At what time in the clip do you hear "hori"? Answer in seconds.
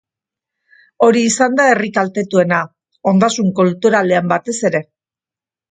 1.07-1.21